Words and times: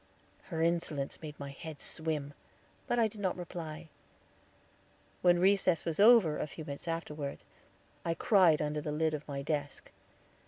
Her 0.45 0.63
insolence 0.63 1.21
made 1.21 1.39
my 1.39 1.51
head 1.51 1.79
swim; 1.79 2.33
but 2.87 2.97
I 2.97 3.07
did 3.07 3.21
not 3.21 3.37
reply. 3.37 3.89
When 5.21 5.37
recess 5.37 5.85
was 5.85 5.99
over 5.99 6.39
a 6.39 6.47
few 6.47 6.65
minutes 6.65 6.87
afterward, 6.87 7.37
I 8.03 8.15
cried 8.15 8.63
under 8.63 8.81
the 8.81 8.91
lid 8.91 9.13
of 9.13 9.27
my 9.27 9.43
desk. 9.43 9.91